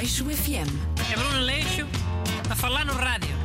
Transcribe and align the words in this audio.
Aleixo 0.00 0.24
FM. 0.24 0.70
É 1.12 1.14
Bruno 1.14 1.40
Leixo 1.40 1.86
a 2.50 2.56
falar 2.56 2.86
no 2.86 2.94
rádio. 2.94 3.36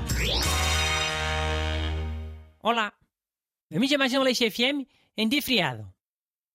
Olá, 2.63 2.93
a 3.73 3.77
mim 3.77 3.89
chama-se 3.89 4.17
Leixo 4.17 4.49
FM 4.49 4.87
em 5.17 5.27
dia 5.27 5.41
feriado. 5.41 5.93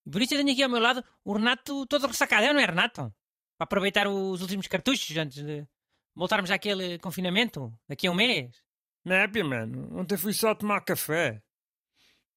E 0.07 0.11
por 0.11 0.23
isso 0.23 0.32
eu 0.32 0.39
tenho 0.39 0.52
aqui 0.52 0.62
ao 0.62 0.71
meu 0.71 0.80
lado 0.80 1.05
o 1.23 1.34
Renato 1.34 1.84
todo 1.84 2.07
ressacado, 2.07 2.46
é, 2.46 2.52
não 2.55 2.61
é 2.61 2.64
Renato? 2.64 3.14
Para 3.59 3.64
aproveitar 3.64 4.09
os 4.09 4.41
últimos 4.41 4.66
cartuchos 4.68 5.14
antes 5.18 5.45
de 5.45 5.68
voltarmos 6.14 6.51
àquele 6.51 6.98
confinamento 6.98 7.71
daqui 7.87 8.07
a 8.07 8.11
um 8.11 8.14
mês. 8.14 8.57
Népia, 9.05 9.45
mano. 9.45 10.01
Ontem 10.01 10.17
fui 10.17 10.32
só 10.32 10.55
tomar 10.55 10.80
café. 10.80 11.43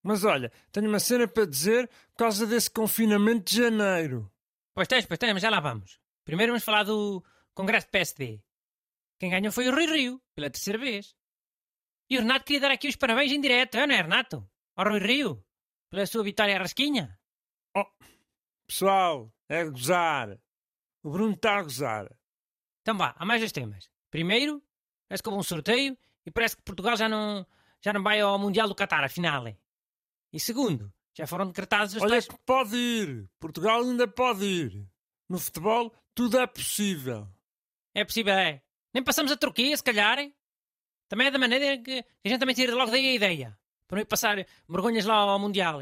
Mas 0.04 0.25
olha, 0.25 0.52
tenho 0.70 0.89
uma 0.89 1.00
cena 1.00 1.30
para 1.30 1.45
dizer 1.45 1.88
por 2.11 2.18
causa 2.18 2.45
desse 2.45 2.70
confinamento 2.70 3.54
de 3.54 3.61
janeiro. 3.61 4.29
Pois 4.73 4.86
tens, 4.86 5.05
pois 5.05 5.18
tens, 5.18 5.32
mas 5.32 5.41
já 5.41 5.50
lá 5.50 5.61
vamos. 5.61 5.97
Primeiro 6.25 6.51
vamos 6.51 6.65
falar 6.65 6.83
do 6.83 7.23
Congresso 7.54 7.88
do 7.88 7.92
PSD. 7.92 8.42
Quem 9.20 9.30
ganhou 9.30 9.52
foi 9.52 9.68
o 9.68 9.71
Rui 9.71 9.86
Rio, 9.86 10.21
pela 10.36 10.50
terceira 10.50 10.80
vez. 10.80 11.16
E 12.10 12.18
o 12.18 12.21
Renato 12.21 12.46
queria 12.46 12.62
dar 12.62 12.71
aqui 12.71 12.88
os 12.88 12.96
parabéns 12.96 13.32
em 13.32 13.39
direto, 13.39 13.76
é, 13.76 13.88
não 13.88 13.96
é, 13.96 14.02
Renato? 14.02 14.50
Ao 14.76 14.86
Rui 14.86 15.00
Rio, 15.00 15.46
pela 15.89 16.06
sua 16.06 16.24
vitória 16.24 16.56
à 16.56 16.60
rasquinha. 16.60 17.20
Oh, 17.76 17.86
pessoal, 18.68 19.32
é 19.48 19.64
gozar. 19.66 20.39
O 21.04 21.12
Bruno 21.12 21.34
está 21.34 21.57
a 21.57 21.64
gozar. 21.64 22.16
Então 22.82 22.98
vá, 22.98 23.16
há 23.18 23.26
mais 23.26 23.42
dois 23.42 23.52
temas. 23.52 23.90
Primeiro, 24.10 24.62
parece 25.07 25.24
que 25.24 25.29
houve 25.29 25.40
um 25.40 25.43
sorteio 25.43 25.98
e 26.26 26.32
parece 26.32 26.57
que 26.57 26.64
Portugal 26.64 26.98
já 26.98 27.07
não, 27.07 27.46
já 27.82 27.93
não 27.93 28.04
vai 28.04 28.20
ao 28.20 28.38
Mundial 28.40 28.68
do 28.68 28.76
Qatar, 28.76 29.04
afinal. 29.04 29.46
E 30.32 30.40
segundo, 30.40 30.92
já 31.15 31.28
foram 31.28 31.48
decretados 31.48 31.96
os 31.96 32.02
Olha 32.02 32.12
tais... 32.12 32.28
que 32.28 32.38
pode 32.45 32.76
ir. 32.76 33.30
Portugal 33.40 33.81
ainda 33.81 34.08
pode 34.08 34.44
ir. 34.45 34.88
No 35.30 35.40
futebol, 35.40 35.94
tudo 36.14 36.40
é 36.40 36.48
possível. 36.48 37.28
É 37.94 38.03
possível, 38.03 38.33
é. 38.33 38.61
Nem 38.94 39.03
passamos 39.03 39.31
a 39.31 39.38
Turquia, 39.38 39.75
se 39.75 39.83
calhar. 39.83 40.17
Também 41.08 41.27
é 41.27 41.31
da 41.31 41.39
maneira 41.39 41.77
que 41.77 42.03
a 42.23 42.27
gente 42.27 42.39
também 42.39 42.55
tira 42.55 42.75
logo 42.75 42.91
daí 42.91 43.09
a 43.09 43.13
ideia. 43.13 43.59
Para 43.88 43.97
não 43.97 44.02
ir 44.02 44.05
passar 44.05 44.45
vergonhas 44.67 45.05
lá 45.05 45.16
ao 45.16 45.39
Mundial. 45.39 45.81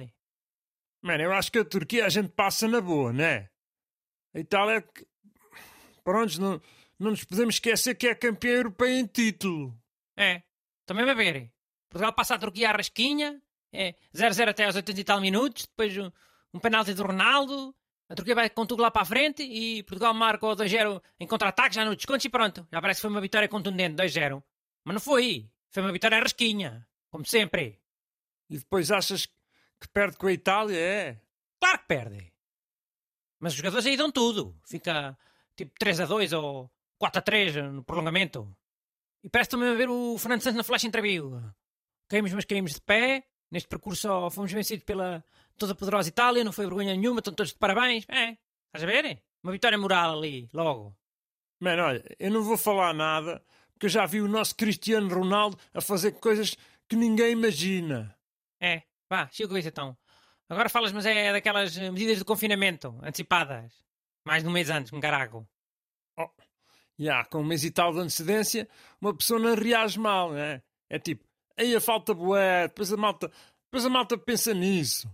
Mano, 1.02 1.24
eu 1.24 1.34
acho 1.34 1.52
que 1.52 1.60
a 1.60 1.66
Turquia 1.66 2.06
a 2.06 2.10
gente 2.10 2.30
passa 2.30 2.68
na 2.68 2.82
boa, 2.82 3.12
né? 3.14 3.50
A 4.34 4.40
Itália 4.40 4.78
é 4.78 4.82
que... 4.82 5.06
Pronto, 6.04 6.40
não, 6.42 6.62
não 7.00 7.12
nos 7.12 7.24
podemos 7.24 7.56
esquecer 7.56 7.96
que 7.96 8.08
é 8.08 8.16
campeã 8.16 8.52
europeia 8.52 9.00
em 9.00 9.06
título. 9.06 9.78
É. 10.18 10.44
Também 10.86 11.06
vai 11.06 11.16
ver. 11.16 11.52
Portugal 11.90 12.14
passa 12.14 12.36
a 12.36 12.40
Turquia 12.40 12.70
à 12.70 12.74
rasquinha. 12.74 13.42
É 13.74 13.94
0-0 14.14 14.50
até 14.50 14.66
aos 14.66 14.76
80 14.76 15.00
e 15.00 15.04
tal 15.04 15.22
minutos. 15.22 15.66
Depois 15.66 15.98
um, 15.98 16.12
um 16.54 16.60
penalti 16.60 16.94
do 16.94 17.04
Ronaldo. 17.04 17.76
A 18.12 18.14
Turquia 18.14 18.36
vai 18.36 18.50
com 18.50 18.66
tudo 18.66 18.82
lá 18.82 18.92
para 18.92 19.04
a 19.04 19.06
frente. 19.06 19.42
E 19.42 19.84
Portugal 19.84 20.14
marca 20.14 20.46
o 20.46 20.54
2-0 20.54 21.02
em 21.18 21.26
contra-ataque, 21.26 21.76
já 21.76 21.86
no 21.86 21.96
desconto 21.96 22.28
e 22.28 22.30
pronto. 22.30 22.68
Já 22.70 22.82
parece 22.82 22.98
que 22.98 23.04
foi 23.04 23.10
uma 23.10 23.22
vitória 23.22 23.48
contundente, 23.48 23.96
2-0. 23.96 24.44
Mas 24.84 24.94
não 24.94 25.00
foi. 25.00 25.50
Foi 25.70 25.82
uma 25.82 25.94
vitória 25.94 26.20
rasquinha. 26.20 26.86
Como 27.10 27.26
sempre. 27.26 27.80
E 28.50 28.58
depois 28.58 28.92
achas 28.92 29.26
que 29.26 29.88
perde 29.94 30.18
com 30.18 30.28
a 30.28 30.34
Itália? 30.34 30.78
É. 30.78 31.22
Claro 31.58 31.80
que 31.80 31.86
perde. 31.86 32.34
Mas 33.40 33.54
os 33.54 33.58
jogadores 33.58 33.86
aí 33.86 33.96
dão 33.96 34.12
tudo. 34.12 34.60
Fica 34.68 35.18
tipo 35.56 35.72
3 35.80 36.02
a 36.02 36.06
2 36.06 36.34
ou 36.34 36.70
4 36.98 37.20
a 37.20 37.22
3 37.22 37.56
no 37.72 37.82
prolongamento. 37.82 38.54
E 39.24 39.30
parece 39.30 39.52
também 39.52 39.70
a 39.70 39.74
ver 39.74 39.90
o 39.90 40.18
Fernando 40.18 40.42
Santos 40.42 40.58
na 40.58 40.64
flash 40.66 40.84
interview. 40.84 41.42
Caímos, 42.10 42.34
mas 42.34 42.44
caímos 42.44 42.74
de 42.74 42.82
pé. 42.82 43.24
Neste 43.50 43.70
percurso 43.70 44.30
fomos 44.32 44.52
vencidos 44.52 44.84
pela 44.84 45.24
toda 45.62 45.76
poderosa 45.76 46.10
Itália. 46.10 46.44
Não 46.44 46.52
foi 46.52 46.66
vergonha 46.66 46.96
nenhuma. 46.96 47.20
Estão 47.20 47.34
todos 47.34 47.54
de 47.54 47.58
parabéns. 47.58 48.06
É, 48.10 48.38
estás 48.68 48.84
a 48.84 48.86
ver? 48.86 49.22
Uma 49.44 49.52
vitória 49.52 49.78
moral 49.78 50.18
ali, 50.18 50.50
logo. 50.54 50.96
Mano, 51.60 51.84
olha, 51.84 52.04
eu 52.20 52.32
não 52.32 52.44
vou 52.44 52.58
falar 52.58 52.94
nada 52.94 53.44
porque 53.74 53.86
eu 53.86 53.90
já 53.90 54.06
vi 54.06 54.22
o 54.22 54.28
nosso 54.28 54.56
Cristiano 54.56 55.14
Ronaldo 55.14 55.58
a 55.74 55.82
fazer 55.82 56.12
coisas 56.14 56.56
que 56.88 56.96
ninguém 56.96 57.32
imagina. 57.32 58.16
É, 58.60 58.84
vá, 59.10 59.28
chega 59.32 59.50
com 59.50 59.58
isso 59.58 59.70
então. 59.70 59.98
Agora 60.48 60.70
falas, 60.70 60.92
mas 60.92 61.06
é 61.06 61.32
daquelas 61.32 61.76
eh, 61.78 61.90
medidas 61.90 62.18
de 62.18 62.26
confinamento 62.26 62.96
antecipadas. 63.02 63.74
Mais 64.26 64.44
de 64.44 64.50
um 64.50 64.52
mês 64.52 64.70
antes, 64.70 64.94
um 64.94 65.00
caraco. 65.00 65.48
Oh, 66.16 66.30
já, 67.00 67.26
com 67.26 67.40
um 67.40 67.44
mês 67.44 67.64
e 67.64 67.72
tal 67.72 67.92
de 67.92 68.00
antecedência, 68.00 68.68
uma 69.00 69.16
pessoa 69.16 69.40
não 69.40 69.56
reage 69.56 70.00
mal, 70.00 70.32
né? 70.32 70.62
É 70.90 71.00
tipo, 71.00 71.24
aí 71.58 71.76
a 71.76 71.82
falta 71.82 72.14
boé, 72.14 72.68
depois 72.68 72.94
a 72.94 72.98
malta, 72.98 73.32
depois 73.66 73.84
a 73.84 73.90
malta 73.90 74.16
pensa 74.16 74.54
nisso. 74.54 75.10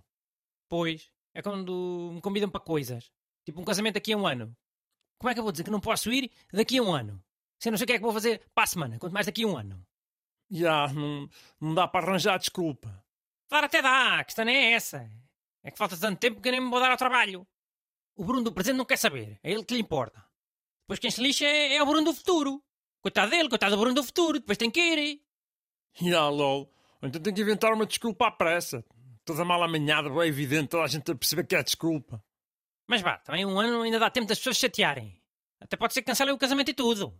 Pois, 0.69 1.11
é 1.33 1.41
quando 1.41 2.11
me 2.13 2.21
convidam 2.21 2.49
para 2.49 2.59
coisas. 2.59 3.11
Tipo 3.45 3.61
um 3.61 3.65
casamento 3.65 3.95
daqui 3.95 4.13
a 4.13 4.17
um 4.17 4.27
ano. 4.27 4.55
Como 5.17 5.29
é 5.29 5.33
que 5.33 5.39
eu 5.39 5.43
vou 5.43 5.51
dizer 5.51 5.63
que 5.63 5.71
não 5.71 5.79
posso 5.79 6.11
ir 6.11 6.31
daqui 6.51 6.77
a 6.77 6.83
um 6.83 6.93
ano? 6.93 7.23
Se 7.59 7.69
eu 7.69 7.71
não 7.71 7.77
sei 7.77 7.85
o 7.85 7.87
que 7.87 7.93
é 7.93 7.97
que 7.97 8.03
vou 8.03 8.13
fazer 8.13 8.41
para 8.53 8.65
a 8.65 8.67
semana, 8.67 8.99
quanto 8.99 9.13
mais 9.13 9.25
daqui 9.25 9.43
a 9.43 9.47
um 9.47 9.57
ano. 9.57 9.85
Já, 10.49 10.87
não, 10.89 11.29
não 11.59 11.73
dá 11.73 11.87
para 11.87 12.05
arranjar 12.05 12.37
desculpa. 12.37 13.03
Claro, 13.49 13.65
até 13.65 13.81
dá, 13.81 14.19
a 14.19 14.23
questão 14.23 14.45
não 14.45 14.51
é 14.51 14.73
essa. 14.73 15.09
É 15.63 15.71
que 15.71 15.77
falta 15.77 15.97
tanto 15.97 16.19
tempo 16.19 16.41
que 16.41 16.47
eu 16.47 16.51
nem 16.51 16.61
me 16.61 16.69
vou 16.69 16.79
dar 16.79 16.91
ao 16.91 16.97
trabalho. 16.97 17.47
O 18.15 18.23
Bruno 18.23 18.43
do 18.43 18.53
presente 18.53 18.77
não 18.77 18.85
quer 18.85 18.97
saber, 18.97 19.39
é 19.43 19.51
ele 19.51 19.63
que 19.63 19.73
lhe 19.73 19.81
importa. 19.81 20.23
Depois 20.83 20.99
quem 20.99 21.11
se 21.11 21.21
lixa 21.21 21.45
é, 21.45 21.75
é 21.75 21.83
o 21.83 21.85
Bruno 21.85 22.05
do 22.05 22.13
futuro. 22.13 22.63
Coitado 23.01 23.29
dele, 23.29 23.49
coitado 23.49 23.75
do 23.75 23.79
Bruno 23.79 23.95
do 23.95 24.03
futuro, 24.03 24.39
depois 24.39 24.57
tem 24.57 24.71
que 24.71 24.79
ir. 24.79 25.21
Já, 25.93 26.29
lol. 26.29 26.71
Ou 27.01 27.07
Então 27.07 27.21
tem 27.21 27.33
que 27.33 27.41
inventar 27.41 27.73
uma 27.73 27.85
desculpa 27.85 28.27
à 28.27 28.31
pressa. 28.31 28.83
Toda 29.27 29.43
mal 29.43 29.61
amanhada, 29.61 30.09
bem 30.09 30.29
evidente, 30.29 30.69
toda 30.69 30.83
a 30.83 30.87
gente 30.87 31.11
a 31.11 31.13
perceber 31.13 31.45
que 31.45 31.53
é 31.53 31.61
desculpa. 31.61 32.23
Mas 32.87 33.01
vá, 33.01 33.17
também 33.17 33.45
um 33.45 33.59
ano 33.59 33.81
ainda 33.81 33.99
dá 33.99 34.09
tempo 34.09 34.25
das 34.25 34.37
pessoas 34.37 34.55
chatearem. 34.55 35.21
Até 35.59 35.75
pode 35.75 35.93
ser 35.93 36.01
que 36.01 36.05
cancelem 36.05 36.33
o 36.33 36.37
casamento 36.37 36.71
e 36.71 36.73
tudo. 36.73 37.13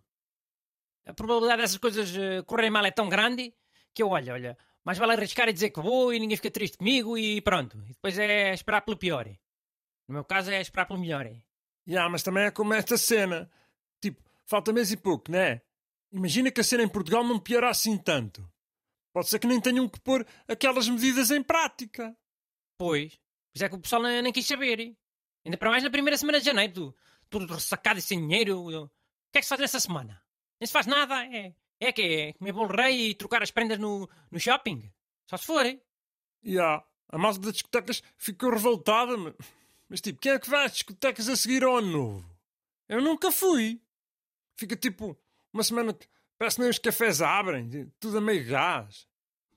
A 1.05 1.13
probabilidade 1.13 1.63
dessas 1.63 1.77
coisas 1.77 2.15
eh, 2.15 2.43
correrem 2.43 2.71
mal 2.71 2.85
é 2.85 2.91
tão 2.91 3.09
grande 3.09 3.53
que 3.93 4.01
eu, 4.01 4.07
olha, 4.07 4.31
olha, 4.31 4.57
mais 4.85 4.97
vale 4.97 5.11
arriscar 5.11 5.49
e 5.49 5.53
dizer 5.53 5.69
que 5.69 5.81
vou 5.81 6.13
e 6.13 6.19
ninguém 6.19 6.37
fica 6.37 6.49
triste 6.49 6.77
comigo 6.77 7.17
e 7.17 7.41
pronto. 7.41 7.77
E 7.83 7.89
depois 7.89 8.17
é 8.17 8.53
esperar 8.53 8.83
pelo 8.83 8.95
pior. 8.95 9.27
No 10.07 10.13
meu 10.13 10.23
caso 10.23 10.49
é 10.49 10.61
esperar 10.61 10.85
pelo 10.85 11.01
melhor. 11.01 11.29
Já, 11.85 12.07
mas 12.07 12.23
também 12.23 12.45
é 12.45 12.51
como 12.51 12.73
esta 12.73 12.97
cena. 12.97 13.51
Tipo, 13.99 14.23
falta 14.45 14.71
mês 14.71 14.93
e 14.93 14.95
pouco, 14.95 15.29
né? 15.29 15.61
Imagina 16.09 16.51
que 16.51 16.61
a 16.61 16.63
cena 16.63 16.83
em 16.83 16.87
Portugal 16.87 17.25
não 17.25 17.37
piora 17.37 17.69
assim 17.69 17.97
tanto. 17.97 18.49
Pode 19.17 19.29
ser 19.29 19.39
que 19.39 19.47
nem 19.47 19.59
tenham 19.59 19.89
que 19.89 19.99
pôr 19.99 20.23
aquelas 20.47 20.87
medidas 20.87 21.31
em 21.31 21.41
prática. 21.41 22.15
Pois, 22.77 23.19
pois 23.51 23.63
é 23.63 23.67
que 23.67 23.73
o 23.73 23.79
pessoal 23.79 24.03
nem, 24.03 24.21
nem 24.21 24.31
quis 24.31 24.45
saber. 24.45 24.95
Ainda 25.43 25.57
para 25.57 25.71
mais 25.71 25.81
na 25.81 25.89
primeira 25.89 26.15
semana 26.15 26.37
de 26.39 26.45
janeiro, 26.45 26.71
tu- 26.71 26.95
tudo 27.27 27.51
ressacado 27.51 27.97
e 27.97 28.01
sem 28.03 28.19
dinheiro. 28.19 28.59
O 28.83 28.87
que 29.31 29.39
é 29.39 29.41
que 29.41 29.41
se 29.41 29.49
faz 29.49 29.59
nessa 29.59 29.79
semana? 29.79 30.21
Nem 30.61 30.67
se 30.67 30.71
faz 30.71 30.85
nada. 30.85 31.25
É, 31.35 31.51
é 31.79 31.91
que 31.91 32.01
é 32.03 32.33
comer 32.33 32.51
bolo 32.53 32.75
rei 32.75 33.09
e 33.09 33.15
trocar 33.15 33.41
as 33.41 33.49
prendas 33.49 33.79
no, 33.79 34.07
no 34.29 34.39
shopping. 34.39 34.87
Só 35.27 35.35
se 35.35 35.47
for, 35.47 35.65
hein? 35.65 35.81
Já, 36.43 36.85
a 37.09 37.17
malta 37.17 37.39
das 37.39 37.53
discotecas 37.53 38.03
ficou 38.19 38.51
revoltada, 38.51 39.17
mas, 39.17 39.33
mas 39.89 39.99
tipo, 39.99 40.19
quem 40.21 40.33
é 40.33 40.37
que 40.39 40.47
vai 40.47 40.63
às 40.67 40.73
discotecas 40.73 41.27
a 41.27 41.35
seguir 41.35 41.63
ao 41.63 41.77
ano 41.77 41.91
novo? 41.91 42.37
Eu 42.87 43.01
nunca 43.01 43.31
fui. 43.31 43.81
Fica 44.55 44.75
tipo 44.75 45.17
uma 45.51 45.63
semana 45.63 45.91
que 45.91 46.07
parece 46.37 46.57
que 46.57 46.61
nem 46.61 46.69
os 46.69 46.79
cafés 46.79 47.21
abrem, 47.21 47.91
tudo 47.99 48.17
a 48.17 48.21
meio 48.21 48.45
gás. 48.47 49.07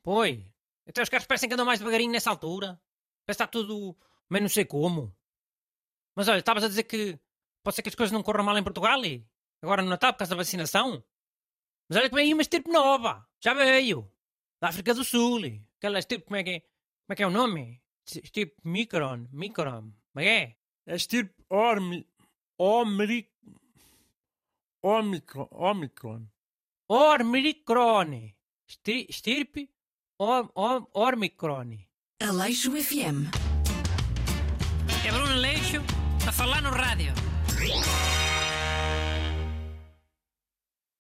Pois. 0.03 0.41
Até 0.87 1.03
os 1.03 1.09
carros 1.09 1.27
parecem 1.27 1.49
que 1.49 1.55
andam 1.55 1.67
mais 1.67 1.79
devagarinho 1.79 2.11
nessa 2.11 2.31
altura. 2.31 2.81
Parece 3.25 3.27
que 3.27 3.31
está 3.33 3.47
tudo 3.47 3.97
meio 4.29 4.43
não 4.43 4.49
sei 4.49 4.65
como. 4.65 5.15
Mas 6.17 6.29
olha, 6.29 6.39
estavas 6.39 6.65
a 6.65 6.69
dizer 6.69 6.85
que 6.85 7.19
pode 7.63 7.77
ser 7.77 7.83
que 7.83 7.89
as 7.89 7.95
coisas 7.95 8.13
não 8.13 8.23
corram 8.23 8.45
mal 8.45 8.57
em 8.57 8.63
Portugal 8.63 9.05
e 9.05 9.27
agora 9.63 9.83
no 9.83 9.89
Natal 9.89 10.13
por 10.13 10.21
causa 10.21 10.31
da 10.31 10.37
vacinação. 10.37 11.05
Mas 11.89 11.99
olha 11.99 12.09
que 12.09 12.15
vem 12.15 12.27
aí 12.27 12.33
uma 12.33 12.43
estirpe 12.43 12.71
nova. 12.71 13.27
Já 13.41 13.55
veio. 13.55 14.11
Da 14.61 14.69
África 14.69 14.95
do 14.95 15.05
Sul. 15.05 15.45
e 15.47 15.65
Aquela 15.79 15.99
estirpe, 15.99 16.27
como 16.27 16.37
é 16.37 16.45
que 16.45 16.51
é? 16.51 16.61
Como 16.61 17.13
é 17.13 17.17
que 17.17 17.23
é 17.23 17.27
o 17.27 17.31
nome? 17.31 17.83
Estirpe 18.07 18.57
Micron. 18.65 19.27
Micron. 19.33 19.93
Como 20.13 20.21
é 20.21 20.23
que 20.23 20.29
é? 20.29 20.57
É 20.87 20.97
estirpe 20.97 21.35
ormi, 21.49 22.07
omri, 22.59 23.31
omicron, 24.83 25.49
omicron. 25.51 26.27
Ormicrone. 26.91 28.35
Estir- 28.69 29.07
Estirpe 29.09 29.71
Or- 30.19 30.51
Or- 30.55 30.89
Ormicrone. 30.93 31.89
Aleixo 32.21 32.73
FM. 32.77 33.31
É 35.07 35.13
Bruno 35.13 35.37
Leixo 35.37 35.81
a 36.29 36.33
falar 36.33 36.61
no 36.63 36.71
rádio. 36.71 37.13